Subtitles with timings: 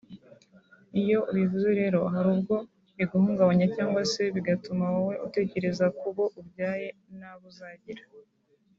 [1.01, 2.55] Iyo ubivuze rero hari ubwo
[2.97, 6.87] biguhungabanya cyangwa se bigatuma wowe utekereza ku bo ubyaye
[7.19, 8.03] n’abo uzagira